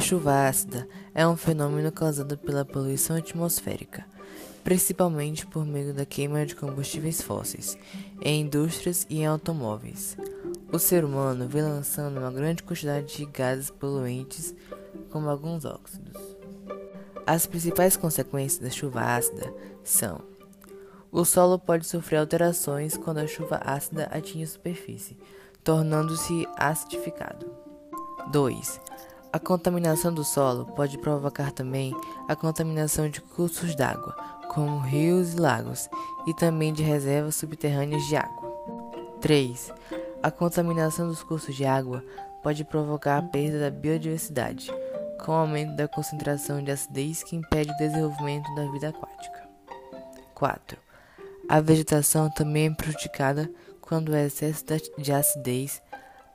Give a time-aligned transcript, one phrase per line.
[0.00, 4.04] chuva ácida é um fenômeno causado pela poluição atmosférica,
[4.64, 7.76] principalmente por meio da queima de combustíveis fósseis
[8.20, 10.16] em indústrias e em automóveis.
[10.72, 14.54] O ser humano vem lançando uma grande quantidade de gases poluentes,
[15.10, 16.16] como alguns óxidos.
[17.26, 19.52] As principais consequências da chuva ácida
[19.84, 20.22] são:
[21.12, 25.18] o solo pode sofrer alterações quando a chuva ácida atinge a superfície,
[25.62, 27.46] tornando-se acidificado.
[28.30, 28.80] 2.
[29.32, 31.94] A contaminação do solo pode provocar também
[32.28, 34.12] a contaminação de cursos d'água,
[34.52, 35.88] como rios e lagos,
[36.26, 38.50] e também de reservas subterrâneas de água.
[39.20, 39.72] 3.
[40.20, 42.04] A contaminação dos cursos de água
[42.42, 44.68] pode provocar a perda da biodiversidade,
[45.24, 49.48] com o aumento da concentração de acidez que impede o desenvolvimento da vida aquática.
[50.34, 50.76] 4.
[51.48, 53.48] A vegetação também é prejudicada
[53.80, 54.64] quando o excesso
[54.98, 55.80] de acidez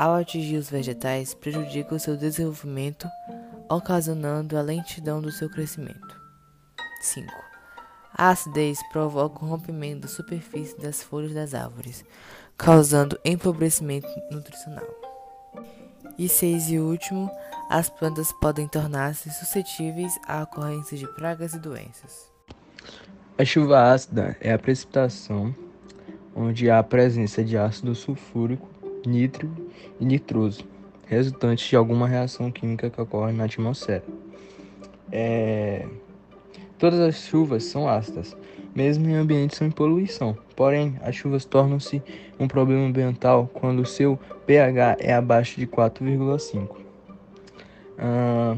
[0.00, 3.06] ao atingir os vegetais, prejudica o seu desenvolvimento,
[3.68, 6.18] ocasionando a lentidão do seu crescimento.
[7.02, 7.30] 5.
[8.16, 12.02] A acidez provoca o rompimento da superfície das folhas das árvores,
[12.56, 14.88] causando empobrecimento nutricional.
[16.16, 17.30] E 6 e último,
[17.68, 22.32] as plantas podem tornar-se suscetíveis à ocorrência de pragas e doenças.
[23.36, 25.54] A chuva ácida é a precipitação
[26.34, 29.54] onde há a presença de ácido sulfúrico nítrico
[29.98, 30.64] e nitroso,
[31.06, 34.04] resultantes de alguma reação química que ocorre na atmosfera.
[35.12, 35.86] É...
[36.78, 38.36] Todas as chuvas são ácidas,
[38.74, 40.36] mesmo em ambientes sem poluição.
[40.56, 42.02] Porém, as chuvas tornam-se
[42.38, 46.76] um problema ambiental quando o seu pH é abaixo de 4,5.
[47.98, 48.56] Ah,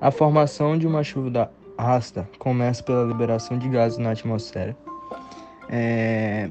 [0.00, 4.76] a formação de uma chuva ácida começa pela liberação de gases na atmosfera.
[5.68, 6.50] É,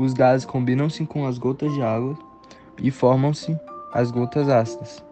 [0.00, 2.16] os gases combinam-se com as gotas de água
[2.78, 3.54] e formam-se
[3.92, 5.04] as gotas ácidas.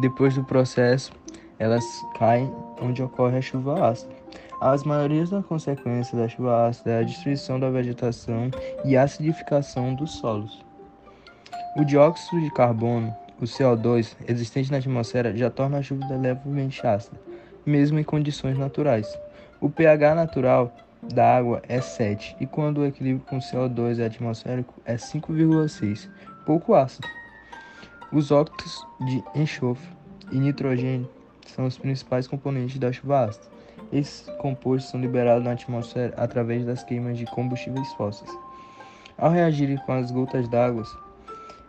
[0.00, 1.12] Depois do processo,
[1.60, 1.84] elas
[2.18, 4.12] caem onde ocorre a chuva ácida.
[4.60, 8.50] As maiorias das consequências da chuva ácida é a destruição da vegetação
[8.84, 10.60] e a acidificação dos solos.
[11.76, 17.16] O dióxido de carbono, o CO2, existente na atmosfera já torna a chuva levemente ácida,
[17.64, 19.06] mesmo em condições naturais.
[19.60, 20.72] O pH natural
[21.02, 26.08] da água é 7 e quando o equilíbrio com CO2 atmosférico é 5,6,
[26.44, 27.08] pouco ácido.
[28.12, 29.88] Os óxidos de enxofre
[30.32, 31.08] e nitrogênio
[31.46, 33.46] são os principais componentes da chuva ácida.
[33.92, 38.30] Esses compostos são liberados na atmosfera através das queimas de combustíveis fósseis.
[39.18, 40.84] Ao reagirem com as gotas d'água,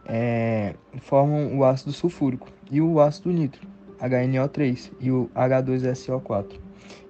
[0.05, 3.67] é, formam o ácido sulfúrico e o ácido nítrico,
[4.01, 6.59] HNO3, e o H2SO4.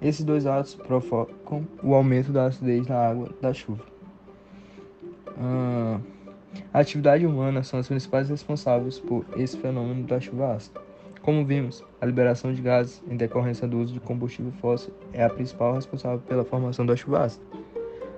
[0.01, 3.83] Esses dois atos provocam o aumento da acidez na água da chuva.
[6.73, 10.79] A atividade humana são as principais responsáveis por esse fenômeno da chuva ácida.
[11.21, 15.29] Como vimos, a liberação de gases em decorrência do uso de combustível fóssil é a
[15.29, 17.45] principal responsável pela formação da chuva ácida.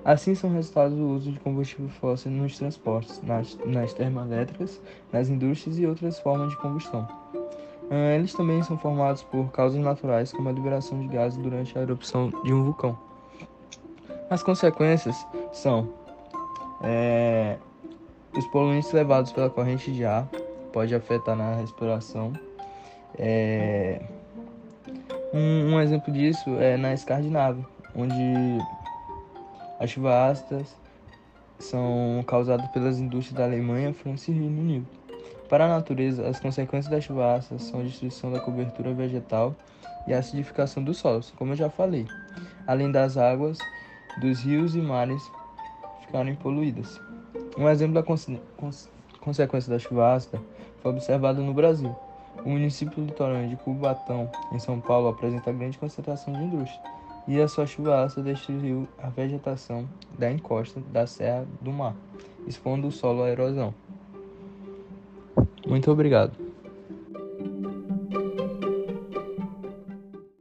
[0.05, 5.79] Assim são resultados do uso de combustível fóssil nos transportes, nas, nas termoelétricas, nas indústrias
[5.79, 7.07] e outras formas de combustão.
[7.95, 11.81] Ah, eles também são formados por causas naturais, como a liberação de gases durante a
[11.83, 12.97] erupção de um vulcão.
[14.31, 15.15] As consequências
[15.51, 15.93] são
[16.81, 17.55] é,
[18.35, 20.27] os poluentes levados pela corrente de ar
[20.71, 22.33] pode afetar na respiração.
[23.15, 24.01] É,
[25.31, 27.63] um, um, exemplo disso é na Escandinávia,
[27.95, 28.57] onde
[29.79, 30.75] as chuvas ácidas
[31.59, 35.02] são causadas pelas indústrias da Alemanha, França e Reino Unido.
[35.49, 39.55] Para a natureza, as consequências da chuva ácida são a destruição da cobertura vegetal
[40.07, 42.07] e a acidificação dos solos, como eu já falei,
[42.65, 43.59] além das águas
[44.17, 45.31] dos rios e mares
[46.01, 46.99] ficarem poluídas.
[47.57, 48.89] Um exemplo da cons cons
[49.19, 50.41] consequência da chuva ácida
[50.81, 51.95] foi observado no Brasil.
[52.43, 56.81] O município litorâneo de Cubatão, em São Paulo, apresenta grande concentração de indústria,
[57.25, 61.95] e a sua chuva ácida destruiu a vegetação da encosta da Serra do Mar,
[62.45, 63.73] expondo o solo à erosão.
[65.65, 66.42] Muito obrigado.